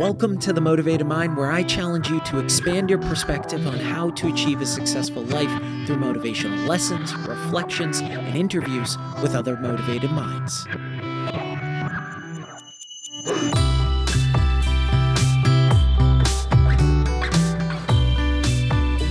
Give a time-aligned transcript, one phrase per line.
[0.00, 4.10] Welcome to the Motivated Mind, where I challenge you to expand your perspective on how
[4.10, 5.48] to achieve a successful life
[5.86, 10.66] through motivational lessons, reflections, and interviews with other motivated minds.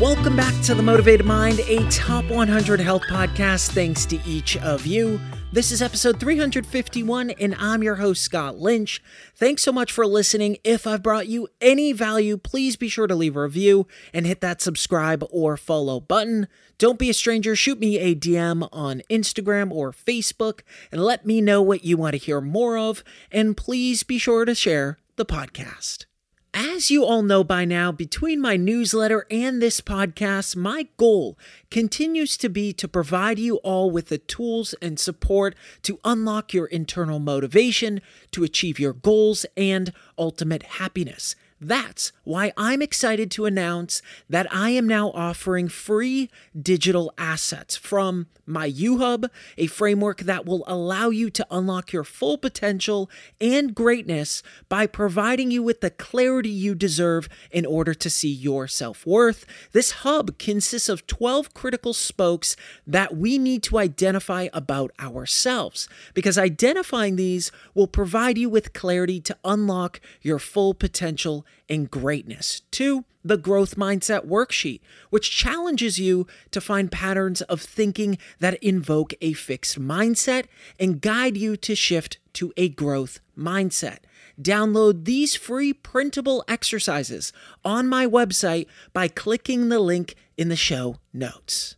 [0.01, 3.69] Welcome back to the Motivated Mind, a top 100 health podcast.
[3.69, 5.21] Thanks to each of you.
[5.51, 9.01] This is episode 351, and I'm your host, Scott Lynch.
[9.33, 10.57] Thanks so much for listening.
[10.63, 14.41] If I've brought you any value, please be sure to leave a review and hit
[14.41, 16.47] that subscribe or follow button.
[16.77, 17.55] Don't be a stranger.
[17.55, 20.59] Shoot me a DM on Instagram or Facebook
[20.91, 23.03] and let me know what you want to hear more of.
[23.31, 26.05] And please be sure to share the podcast.
[26.53, 31.37] As you all know by now, between my newsletter and this podcast, my goal
[31.69, 36.65] continues to be to provide you all with the tools and support to unlock your
[36.65, 41.35] internal motivation, to achieve your goals, and ultimate happiness.
[41.61, 46.29] That's why I'm excited to announce that I am now offering free
[46.59, 52.37] digital assets from my UHub, a framework that will allow you to unlock your full
[52.37, 58.31] potential and greatness by providing you with the clarity you deserve in order to see
[58.31, 59.45] your self worth.
[59.71, 62.55] This hub consists of 12 critical spokes
[62.87, 69.19] that we need to identify about ourselves, because identifying these will provide you with clarity
[69.21, 72.61] to unlock your full potential and greatness.
[72.71, 79.13] Two, the growth mindset worksheet, which challenges you to find patterns of thinking that invoke
[79.21, 80.45] a fixed mindset
[80.79, 83.99] and guide you to shift to a growth mindset.
[84.41, 87.33] Download these free printable exercises
[87.65, 91.75] on my website by clicking the link in the show notes.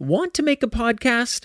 [0.00, 1.44] Want to make a podcast?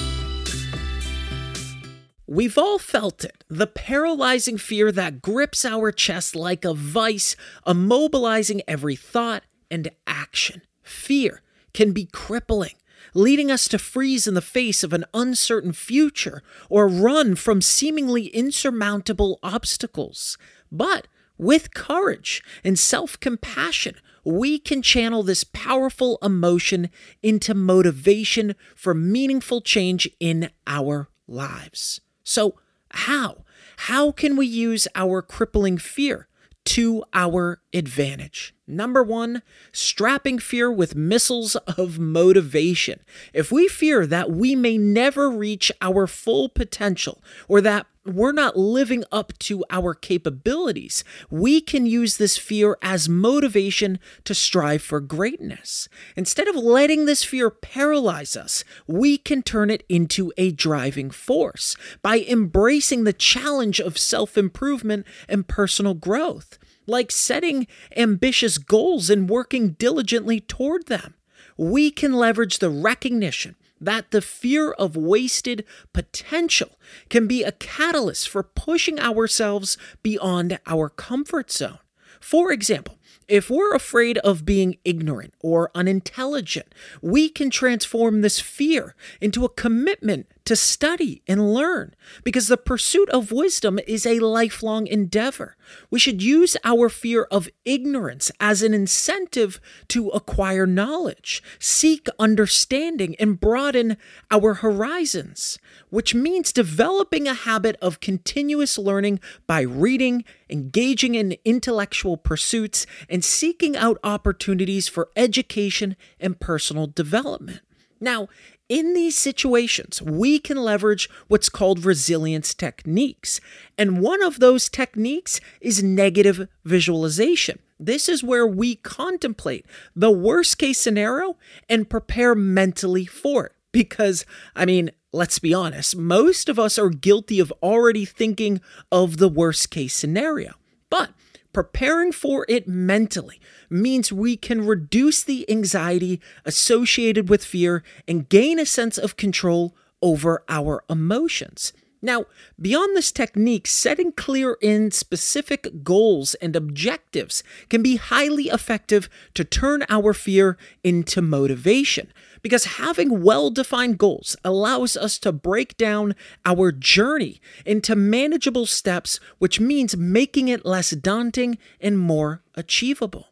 [2.31, 7.35] We've all felt it the paralyzing fear that grips our chest like a vice,
[7.67, 10.61] immobilizing every thought and action.
[10.81, 11.41] Fear
[11.73, 12.75] can be crippling,
[13.13, 18.27] leading us to freeze in the face of an uncertain future or run from seemingly
[18.27, 20.37] insurmountable obstacles.
[20.71, 26.91] But with courage and self compassion, we can channel this powerful emotion
[27.21, 31.99] into motivation for meaningful change in our lives.
[32.31, 32.55] So,
[32.91, 33.43] how?
[33.75, 36.29] How can we use our crippling fear
[36.63, 38.55] to our advantage?
[38.71, 39.41] Number one,
[39.73, 43.01] strapping fear with missiles of motivation.
[43.33, 48.57] If we fear that we may never reach our full potential or that we're not
[48.57, 54.99] living up to our capabilities, we can use this fear as motivation to strive for
[54.99, 55.87] greatness.
[56.15, 61.75] Instead of letting this fear paralyze us, we can turn it into a driving force
[62.01, 69.29] by embracing the challenge of self improvement and personal growth, like setting ambitious goals and
[69.29, 71.15] working diligently toward them.
[71.57, 76.77] We can leverage the recognition that the fear of wasted potential
[77.09, 81.79] can be a catalyst for pushing ourselves beyond our comfort zone.
[82.19, 88.93] For example, if we're afraid of being ignorant or unintelligent, we can transform this fear
[89.19, 91.93] into a commitment to study and learn
[92.23, 95.55] because the pursuit of wisdom is a lifelong endeavor.
[95.89, 99.59] We should use our fear of ignorance as an incentive
[99.89, 103.97] to acquire knowledge, seek understanding, and broaden
[104.29, 105.59] our horizons,
[105.89, 113.23] which means developing a habit of continuous learning by reading, engaging in intellectual pursuits, and
[113.23, 117.61] seeking out opportunities for education and personal development.
[118.01, 118.29] Now,
[118.71, 123.41] in these situations, we can leverage what's called resilience techniques.
[123.77, 127.59] And one of those techniques is negative visualization.
[127.77, 131.35] This is where we contemplate the worst case scenario
[131.67, 133.51] and prepare mentally for it.
[133.73, 134.25] Because,
[134.55, 139.27] I mean, let's be honest, most of us are guilty of already thinking of the
[139.27, 140.53] worst case scenario.
[140.89, 141.09] But
[141.53, 143.39] Preparing for it mentally
[143.69, 149.75] means we can reduce the anxiety associated with fear and gain a sense of control
[150.01, 151.73] over our emotions.
[152.01, 152.25] Now,
[152.59, 159.43] beyond this technique, setting clear and specific goals and objectives can be highly effective to
[159.43, 162.11] turn our fear into motivation
[162.41, 169.19] because having well defined goals allows us to break down our journey into manageable steps,
[169.37, 173.27] which means making it less daunting and more achievable.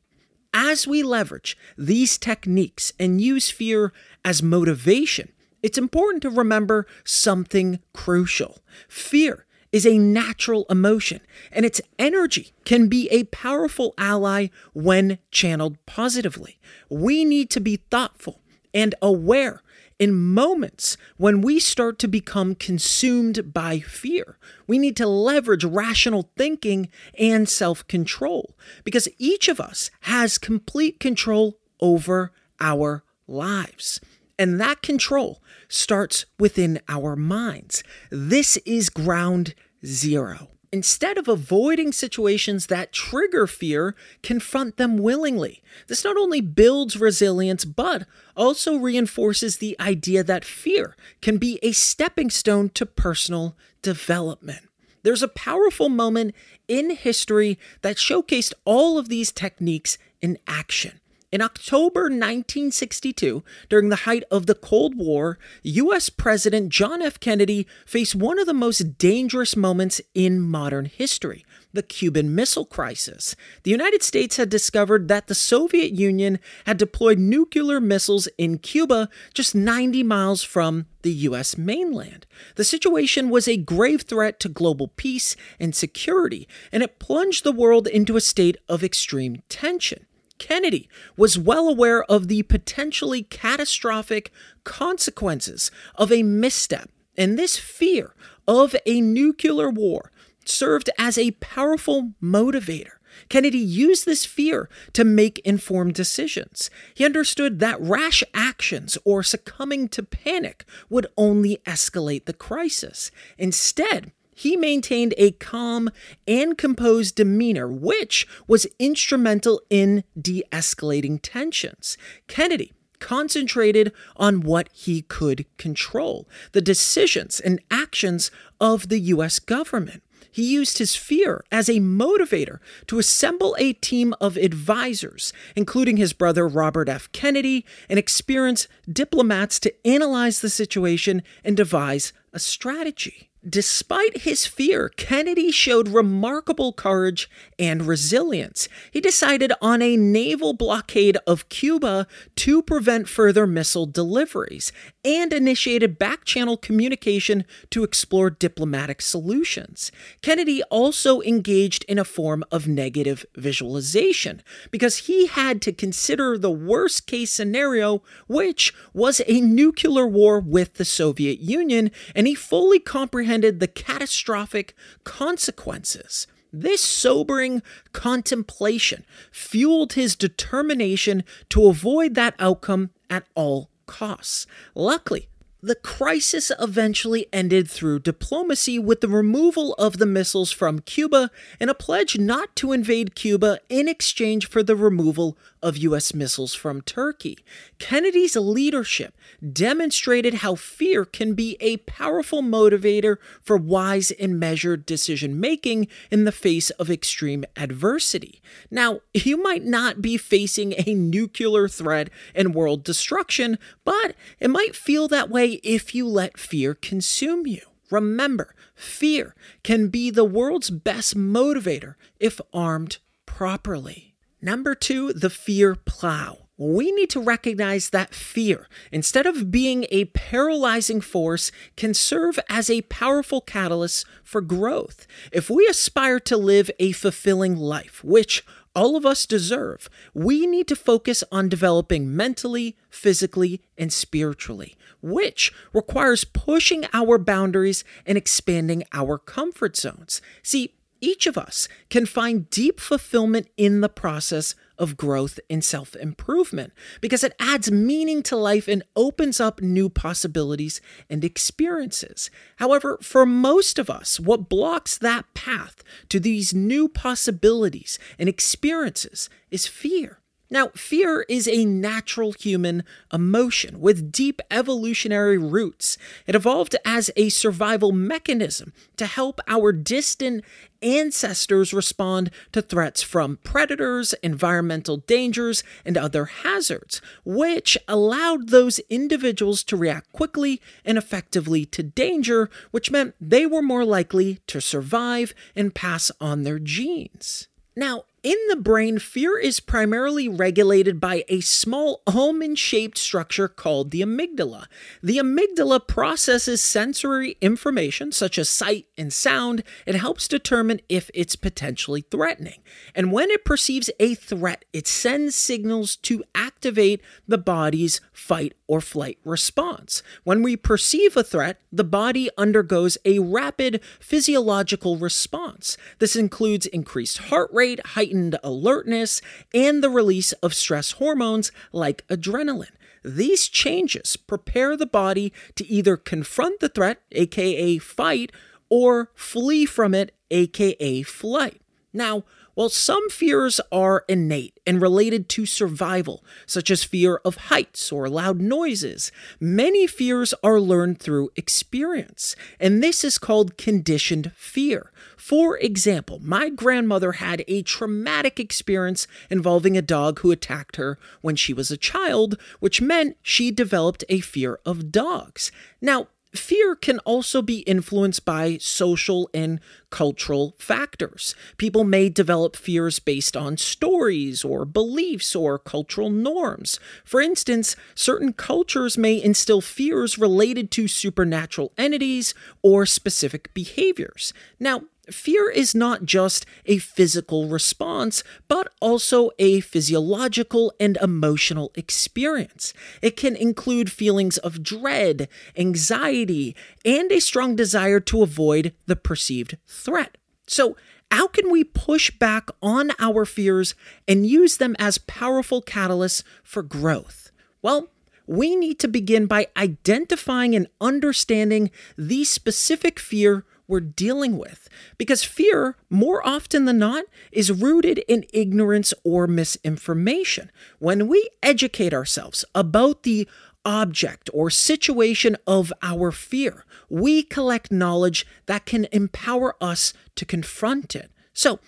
[0.54, 3.94] As we leverage these techniques and use fear
[4.24, 8.60] as motivation, it's important to remember something crucial.
[8.88, 11.22] Fear is a natural emotion,
[11.52, 16.60] and its energy can be a powerful ally when channeled positively.
[16.90, 18.42] We need to be thoughtful
[18.74, 19.62] and aware
[20.00, 24.38] in moments when we start to become consumed by fear.
[24.66, 31.00] We need to leverage rational thinking and self control because each of us has complete
[31.00, 34.00] control over our lives.
[34.40, 37.84] And that control starts within our minds.
[38.10, 39.54] This is ground
[39.86, 40.48] zero.
[40.72, 45.62] Instead of avoiding situations that trigger fear, confront them willingly.
[45.88, 48.06] This not only builds resilience, but
[48.38, 54.62] also reinforces the idea that fear can be a stepping stone to personal development.
[55.04, 56.34] There's a powerful moment
[56.68, 61.02] in history that showcased all of these techniques in action.
[61.32, 66.10] In October 1962, during the height of the Cold War, U.S.
[66.10, 67.20] President John F.
[67.20, 73.36] Kennedy faced one of the most dangerous moments in modern history the Cuban Missile Crisis.
[73.62, 79.08] The United States had discovered that the Soviet Union had deployed nuclear missiles in Cuba
[79.36, 81.60] just 90 miles from the U.S.
[81.60, 82.26] mainland.
[82.56, 87.52] The situation was a grave threat to global peace and security, and it plunged the
[87.52, 90.08] world into a state of extreme tension.
[90.40, 94.32] Kennedy was well aware of the potentially catastrophic
[94.64, 98.16] consequences of a misstep, and this fear
[98.48, 100.12] of a nuclear war
[100.46, 102.94] served as a powerful motivator.
[103.28, 106.70] Kennedy used this fear to make informed decisions.
[106.94, 113.12] He understood that rash actions or succumbing to panic would only escalate the crisis.
[113.38, 115.90] Instead, he maintained a calm
[116.26, 121.98] and composed demeanor, which was instrumental in de escalating tensions.
[122.30, 128.32] Kennedy concentrated on what he could control the decisions and actions
[128.62, 129.40] of the U.S.
[129.40, 130.04] government.
[130.32, 136.14] He used his fear as a motivator to assemble a team of advisors, including his
[136.14, 137.12] brother Robert F.
[137.12, 143.29] Kennedy, and experienced diplomats to analyze the situation and devise a strategy.
[143.48, 148.68] Despite his fear, Kennedy showed remarkable courage and resilience.
[148.92, 152.06] He decided on a naval blockade of Cuba
[152.36, 154.74] to prevent further missile deliveries
[155.10, 159.92] and initiated back channel communication to explore diplomatic solutions.
[160.22, 166.52] Kennedy also engaged in a form of negative visualization because he had to consider the
[166.52, 172.80] worst case scenario, which was a nuclear war with the Soviet Union, and he fully
[172.80, 176.28] comprehended the catastrophic consequences.
[176.54, 177.64] This sobering
[177.94, 184.46] contemplation fueled his determination to avoid that outcome at all costs.
[184.76, 185.28] Luckily,
[185.62, 191.30] the crisis eventually ended through diplomacy with the removal of the missiles from Cuba
[191.60, 196.14] and a pledge not to invade Cuba in exchange for the removal of U.S.
[196.14, 197.38] missiles from Turkey.
[197.78, 199.16] Kennedy's leadership
[199.54, 206.26] demonstrated how fear can be a powerful motivator for wise and measured decision making in
[206.26, 208.42] the face of extreme adversity.
[208.70, 214.76] Now, you might not be facing a nuclear threat and world destruction, but it might
[214.76, 217.62] feel that way if you let fear consume you.
[217.92, 224.09] Remember, fear can be the world's best motivator if armed properly.
[224.42, 226.38] Number two, the fear plow.
[226.58, 232.70] We need to recognize that fear, instead of being a paralyzing force, can serve as
[232.70, 235.08] a powerful catalyst for growth.
[235.32, 240.68] If we aspire to live a fulfilling life, which all of us deserve, we need
[240.68, 248.84] to focus on developing mentally, physically, and spiritually, which requires pushing our boundaries and expanding
[248.94, 250.22] our comfort zones.
[250.44, 255.96] See, each of us can find deep fulfillment in the process of growth and self
[255.96, 262.30] improvement because it adds meaning to life and opens up new possibilities and experiences.
[262.56, 269.30] However, for most of us, what blocks that path to these new possibilities and experiences
[269.52, 270.19] is fear.
[270.52, 275.98] Now, fear is a natural human emotion with deep evolutionary roots.
[276.26, 280.44] It evolved as a survival mechanism to help our distant
[280.82, 289.64] ancestors respond to threats from predators, environmental dangers, and other hazards, which allowed those individuals
[289.66, 295.36] to react quickly and effectively to danger, which meant they were more likely to survive
[295.56, 297.48] and pass on their genes.
[297.76, 303.92] Now, in the brain, fear is primarily regulated by a small almond shaped structure called
[303.92, 304.66] the amygdala.
[305.02, 311.36] The amygdala processes sensory information such as sight and sound and helps determine if it's
[311.36, 312.62] potentially threatening.
[312.94, 318.82] And when it perceives a threat, it sends signals to activate the body's fight or
[318.82, 320.04] flight response.
[320.24, 325.78] When we perceive a threat, the body undergoes a rapid physiological response.
[325.98, 329.22] This includes increased heart rate, height heightened alertness,
[329.54, 332.76] and the release of stress hormones like adrenaline.
[333.04, 338.32] These changes prepare the body to either confront the threat, aka fight,
[338.70, 341.62] or flee from it, aka flight.
[341.94, 342.24] Now,
[342.60, 348.10] while some fears are innate and related to survival, such as fear of heights or
[348.10, 354.92] loud noises, many fears are learned through experience, and this is called conditioned fear.
[355.16, 361.38] For example, my grandmother had a traumatic experience involving a dog who attacked her when
[361.38, 365.50] she was a child, which meant she developed a fear of dogs.
[365.80, 369.60] Now, Fear can also be influenced by social and
[369.90, 371.34] cultural factors.
[371.58, 376.80] People may develop fears based on stories or beliefs or cultural norms.
[377.04, 384.32] For instance, certain cultures may instill fears related to supernatural entities or specific behaviors.
[384.60, 392.74] Now, fear is not just a physical response, but also a physiological and emotional experience.
[393.02, 399.58] It can include feelings of dread, anxiety, and a strong desire to avoid the perceived
[399.68, 400.18] threat.
[400.48, 400.76] So,
[401.12, 403.74] how can we push back on our fears
[404.08, 407.32] and use them as powerful catalysts for growth?
[407.62, 407.90] Well,
[408.28, 414.68] we need to begin by identifying and understanding the specific fear we're dealing with.
[414.98, 420.52] Because fear, more often than not, is rooted in ignorance or misinformation.
[420.80, 423.30] When we educate ourselves about the
[423.64, 430.96] object or situation of our fear, we collect knowledge that can empower us to confront
[430.96, 431.12] it.
[431.34, 431.60] So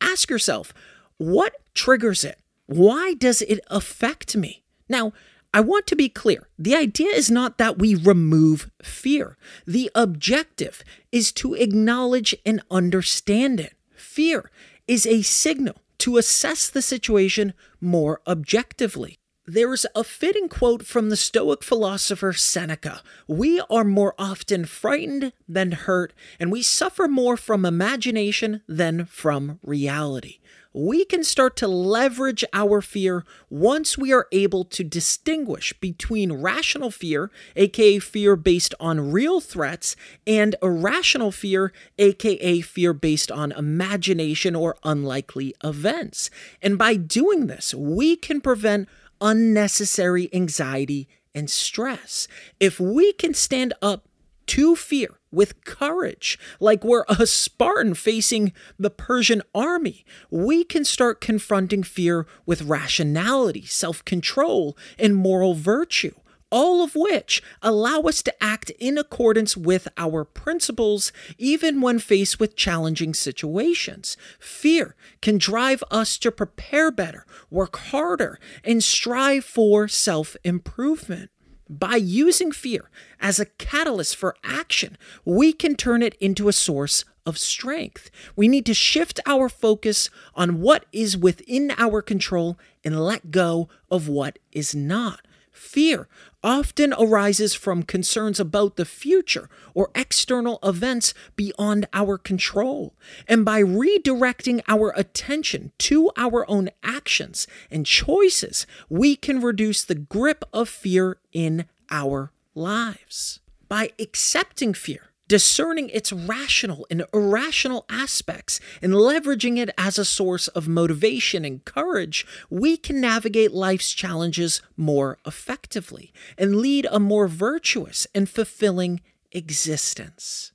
[0.00, 0.74] ask yourself,
[1.16, 2.38] what triggers it?
[2.66, 4.62] Why does it affect me?
[4.88, 5.12] Now,
[5.52, 6.48] I want to be clear.
[6.58, 9.38] The idea is not that we remove fear.
[9.66, 13.74] The objective is to acknowledge and understand it.
[13.96, 14.50] Fear
[14.86, 19.18] is a signal to assess the situation more objectively.
[19.48, 25.70] There's a fitting quote from the Stoic philosopher Seneca We are more often frightened than
[25.70, 30.40] hurt, and we suffer more from imagination than from reality
[30.76, 36.90] we can start to leverage our fear once we are able to distinguish between rational
[36.90, 44.54] fear, aka fear based on real threats, and irrational fear, aka fear based on imagination
[44.54, 46.28] or unlikely events.
[46.60, 48.86] And by doing this, we can prevent
[49.20, 52.28] unnecessary anxiety and stress.
[52.58, 54.08] If we can stand up
[54.46, 60.04] to fear with courage, like we're a Spartan facing the Persian army.
[60.30, 66.14] We can start confronting fear with rationality, self control, and moral virtue
[66.50, 72.38] all of which allow us to act in accordance with our principles, even when faced
[72.38, 74.16] with challenging situations.
[74.38, 81.30] Fear can drive us to prepare better, work harder, and strive for self improvement.
[81.68, 87.04] By using fear as a catalyst for action, we can turn it into a source
[87.26, 88.08] of strength.
[88.36, 93.68] We need to shift our focus on what is within our control and let go
[93.90, 95.25] of what is not.
[95.56, 96.06] Fear
[96.44, 102.94] often arises from concerns about the future or external events beyond our control.
[103.26, 109.94] And by redirecting our attention to our own actions and choices, we can reduce the
[109.94, 113.40] grip of fear in our lives.
[113.66, 120.48] By accepting fear, discerning its rational and irrational aspects and leveraging it as a source
[120.48, 127.28] of motivation and courage, we can navigate life's challenges more effectively and lead a more
[127.28, 129.00] virtuous and fulfilling
[129.32, 130.52] existence.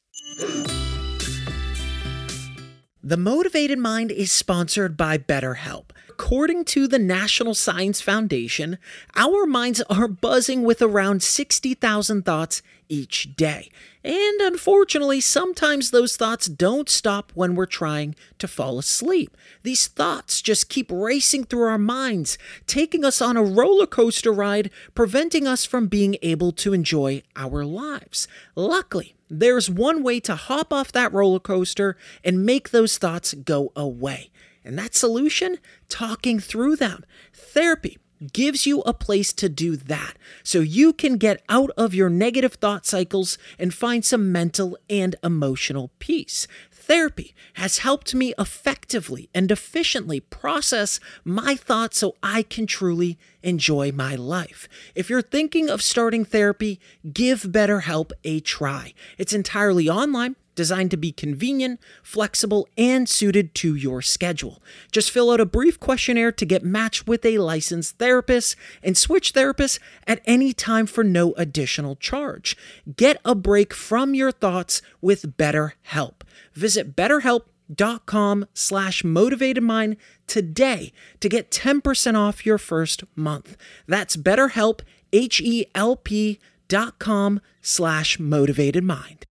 [3.03, 5.86] The Motivated Mind is sponsored by BetterHelp.
[6.08, 8.77] According to the National Science Foundation,
[9.15, 13.72] our minds are buzzing with around 60,000 thoughts each day.
[14.03, 19.36] And unfortunately, sometimes those thoughts don't stop when we're trying to fall asleep.
[19.63, 24.70] These thoughts just keep racing through our minds, taking us on a roller coaster ride,
[24.93, 28.27] preventing us from being able to enjoy our lives.
[28.55, 33.71] Luckily, there's one way to hop off that roller coaster and make those thoughts go
[33.77, 34.29] away.
[34.63, 35.57] And that solution?
[35.88, 37.05] Talking through them.
[37.33, 37.97] Therapy
[38.33, 42.55] gives you a place to do that so you can get out of your negative
[42.55, 46.47] thought cycles and find some mental and emotional peace.
[46.81, 53.91] Therapy has helped me effectively and efficiently process my thoughts so I can truly enjoy
[53.91, 54.67] my life.
[54.95, 56.79] If you're thinking of starting therapy,
[57.13, 58.95] give BetterHelp a try.
[59.19, 64.62] It's entirely online designed to be convenient, flexible, and suited to your schedule.
[64.91, 69.34] Just fill out a brief questionnaire to get matched with a licensed therapist and switch
[69.34, 72.58] therapists at any time for no additional charge.
[72.96, 76.22] Get a break from your thoughts with BetterHelp.
[76.53, 83.58] Visit betterhelp.com slash motivatedmind today to get 10% off your first month.
[83.88, 84.81] That's betterhelp,
[85.13, 89.23] H-E-L-P dot com slash motivatedmind.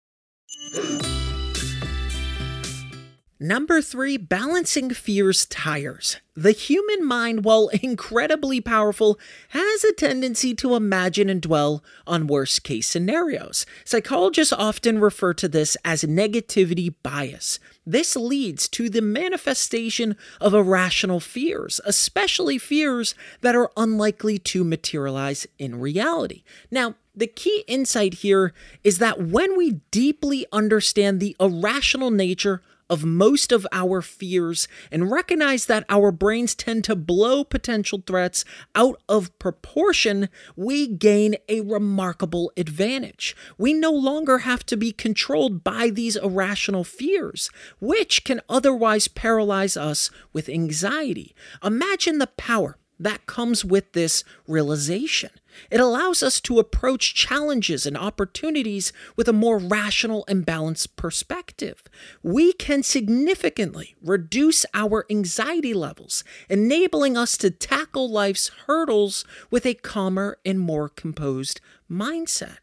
[3.43, 6.19] Number three, balancing fear's tires.
[6.37, 12.65] The human mind, while incredibly powerful, has a tendency to imagine and dwell on worst
[12.65, 13.65] case scenarios.
[13.87, 17.59] Psychologists often refer to this as negativity bias.
[17.87, 25.47] This leads to the manifestation of irrational fears, especially fears that are unlikely to materialize
[25.59, 26.43] in reality.
[26.71, 28.53] Now, the key insight here
[28.85, 35.11] is that when we deeply understand the irrational nature of most of our fears and
[35.11, 38.45] recognize that our brains tend to blow potential threats
[38.75, 43.37] out of proportion, we gain a remarkable advantage.
[43.57, 49.77] We no longer have to be controlled by these irrational fears, which can otherwise paralyze
[49.77, 51.35] us with anxiety.
[51.63, 55.31] Imagine the power that comes with this realization.
[55.71, 61.83] It allows us to approach challenges and opportunities with a more rational and balanced perspective.
[62.23, 69.75] We can significantly reduce our anxiety levels, enabling us to tackle life's hurdles with a
[69.75, 71.61] calmer and more composed
[71.91, 72.59] mindset.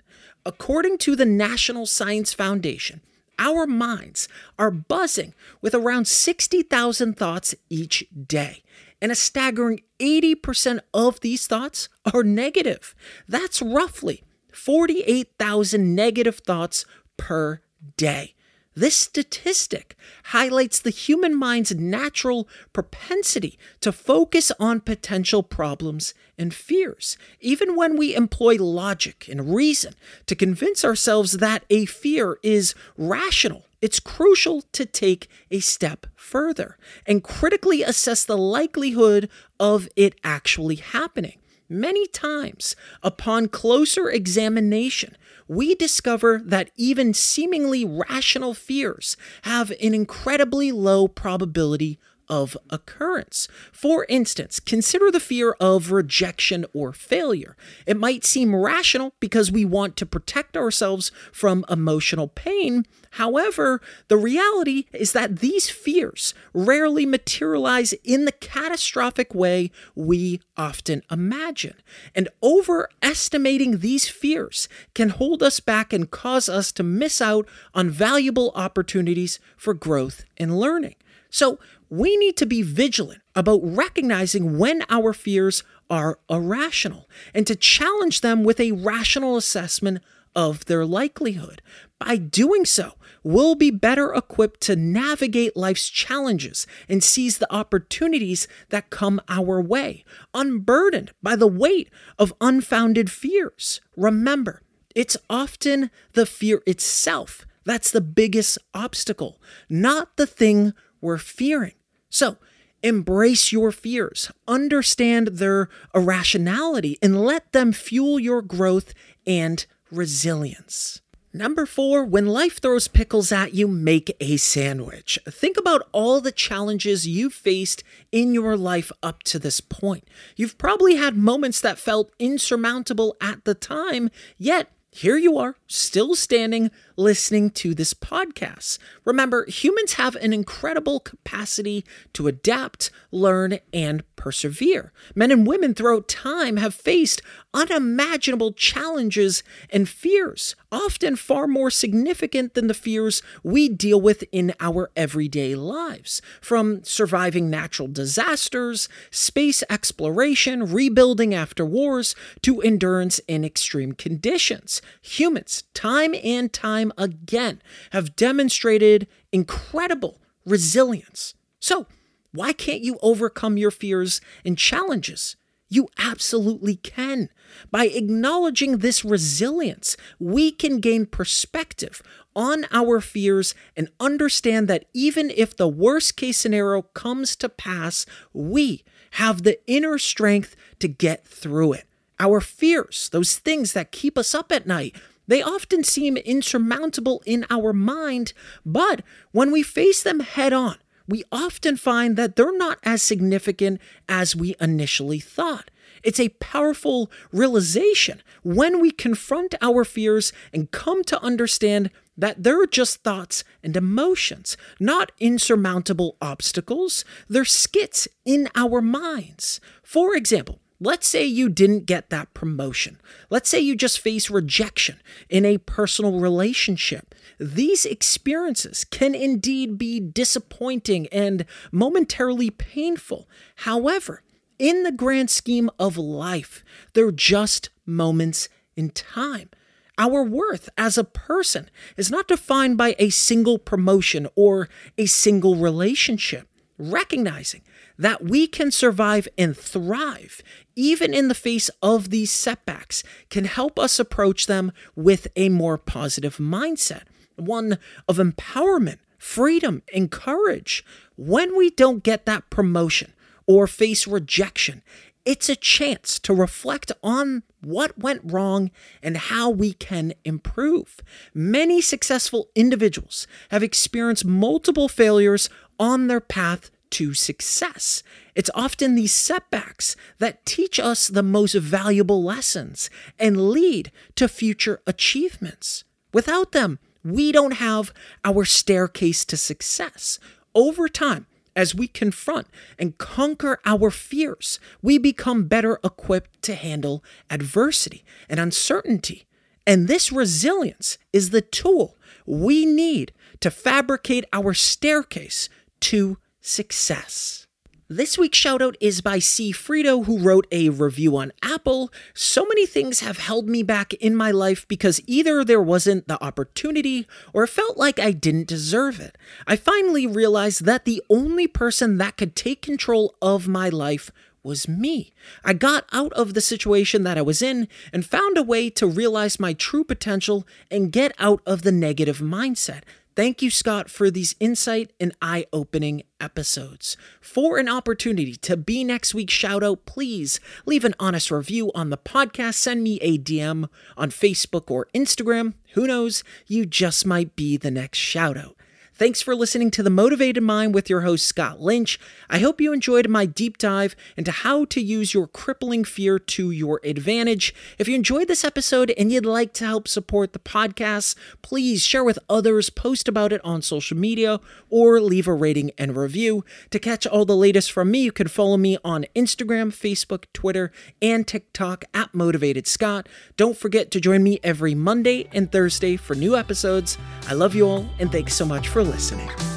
[0.46, 3.02] According to the National Science Foundation,
[3.40, 8.64] our minds are buzzing with around 60,000 thoughts each day
[9.02, 12.96] and a staggering 80% of these thoughts are negative.
[13.28, 16.86] That's roughly 48,000 negative thoughts
[17.18, 17.62] per
[17.96, 18.34] day.
[18.76, 27.18] This statistic highlights the human mind's natural propensity to focus on potential problems and fears,
[27.40, 29.96] even when we employ logic and reason
[30.28, 36.78] to convince ourselves that a fear is rational it's crucial to take a step further
[37.06, 41.38] and critically assess the likelihood of it actually happening.
[41.70, 45.18] Many times, upon closer examination,
[45.50, 53.48] we discover that even seemingly rational fears have an incredibly low probability of occurrence.
[53.72, 57.56] For instance, consider the fear of rejection or failure.
[57.86, 62.86] It might seem rational because we want to protect ourselves from emotional pain.
[63.12, 71.04] However, the reality is that these fears rarely materialize in the catastrophic way we often
[71.10, 71.76] imagine.
[72.14, 77.90] And overestimating these fears can hold us back and cause us to miss out on
[77.90, 80.96] valuable opportunities for growth and learning.
[81.30, 81.60] So,
[81.90, 88.22] we need to be vigilant about recognizing when our fears are irrational and to challenge
[88.22, 90.02] them with a rational assessment
[90.36, 91.62] of their likelihood.
[92.00, 98.48] By doing so, we'll be better equipped to navigate life's challenges and seize the opportunities
[98.70, 103.82] that come our way, unburdened by the weight of unfounded fears.
[103.96, 104.62] Remember,
[104.94, 111.74] it's often the fear itself that's the biggest obstacle, not the thing we're fearing.
[112.10, 112.38] So,
[112.84, 118.94] embrace your fears, understand their irrationality, and let them fuel your growth
[119.26, 121.02] and resilience.
[121.34, 125.20] Number four, when life throws pickles at you, make a sandwich.
[125.30, 130.08] Think about all the challenges you've faced in your life up to this point.
[130.36, 136.16] You've probably had moments that felt insurmountable at the time, yet here you are, still
[136.16, 138.80] standing, listening to this podcast.
[139.06, 144.92] Remember, humans have an incredible capacity to adapt, learn, and persevere.
[145.14, 147.22] Men and women throughout time have faced
[147.54, 154.54] unimaginable challenges and fears, often far more significant than the fears we deal with in
[154.60, 156.24] our everyday lives.
[156.42, 164.82] From surviving natural disasters, space exploration, rebuilding after wars, to endurance in extreme conditions.
[165.02, 171.34] Humans, time and time again, have demonstrated incredible resilience.
[171.60, 171.88] So,
[172.32, 175.36] why can't you overcome your fears and challenges?
[175.70, 177.30] You absolutely can.
[177.72, 182.02] By acknowledging this resilience, we can gain perspective
[182.36, 188.06] on our fears and understand that even if the worst case scenario comes to pass,
[188.34, 191.86] we have the inner strength to get through it.
[192.20, 194.96] Our fears, those things that keep us up at night,
[195.28, 198.34] they often seem insurmountable in our mind,
[198.66, 199.02] but
[199.32, 200.78] when we face them head on,
[201.08, 205.72] we often find that they're not as significant as we initially thought.
[206.04, 212.66] It's a powerful realization when we confront our fears and come to understand that they're
[212.66, 217.06] just thoughts and emotions, not insurmountable obstacles.
[217.30, 219.62] They're skits in our minds.
[219.84, 223.00] For example, Let's say you didn't get that promotion.
[223.32, 227.16] Let's say you just face rejection in a personal relationship.
[227.40, 233.28] These experiences can indeed be disappointing and momentarily painful.
[233.58, 234.22] However,
[234.60, 236.64] in the grand scheme of life,
[236.94, 239.50] they're just moments in time.
[239.98, 245.56] Our worth as a person is not defined by a single promotion or a single
[245.56, 246.48] relationship.
[246.78, 247.64] Recognizing
[247.98, 250.42] that we can survive and thrive
[250.78, 255.78] even in the face of these setbacks can help us approach them with a more
[255.78, 257.02] positive mindset,
[257.36, 260.86] one of empowerment, freedom, and courage.
[261.18, 263.14] When we don't get that promotion
[263.48, 264.84] or face rejection,
[265.26, 268.70] it's a chance to reflect on what went wrong
[269.02, 271.02] and how we can improve.
[271.34, 278.04] Many successful individuals have experienced multiple failures on their path to success.
[278.36, 284.82] It's often these setbacks that teach us the most valuable lessons and lead to future
[284.86, 285.84] achievements.
[286.14, 290.20] Without them, we don't have our staircase to success.
[290.54, 292.48] Over time, as we confront
[292.78, 299.26] and conquer our fears, we become better equipped to handle adversity and uncertainty.
[299.66, 301.98] And this resilience is the tool
[302.28, 307.48] we need to fabricate our staircase to success.
[307.90, 309.54] This week's shoutout is by C.
[309.54, 311.90] Frito, who wrote a review on Apple.
[312.14, 316.22] So many things have held me back in my life because either there wasn't the
[316.22, 319.18] opportunity or it felt like I didn't deserve it.
[319.48, 324.12] I finally realized that the only person that could take control of my life
[324.44, 325.14] was me.
[325.46, 328.86] I got out of the situation that I was in and found a way to
[328.86, 332.84] realize my true potential and get out of the negative mindset.
[333.18, 336.96] Thank you, Scott, for these insight and eye opening episodes.
[337.20, 341.90] For an opportunity to be next week's shout out, please leave an honest review on
[341.90, 342.54] the podcast.
[342.54, 345.56] Send me a DM on Facebook or Instagram.
[345.74, 346.24] Who knows?
[346.46, 348.57] You just might be the next shout out.
[348.98, 352.00] Thanks for listening to The Motivated Mind with your host, Scott Lynch.
[352.32, 356.50] I hope you enjoyed my deep dive into how to use your crippling fear to
[356.50, 357.54] your advantage.
[357.78, 362.04] If you enjoyed this episode and you'd like to help support the podcast, please share
[362.04, 364.40] with others, post about it on social media,
[364.72, 366.44] or leave a rating and review.
[366.72, 370.72] To catch all the latest from me, you can follow me on Instagram, Facebook, Twitter,
[371.04, 373.08] and TikTok at Motivated Scott.
[373.36, 376.98] Don't forget to join me every Monday and Thursday for new episodes.
[377.28, 379.57] I love you all, and thanks so much for listening.